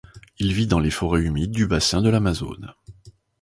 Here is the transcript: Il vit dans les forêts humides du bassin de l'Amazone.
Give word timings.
Il 0.39 0.51
vit 0.53 0.65
dans 0.65 0.79
les 0.79 0.89
forêts 0.89 1.21
humides 1.21 1.51
du 1.51 1.67
bassin 1.67 2.01
de 2.01 2.09
l'Amazone. 2.09 2.73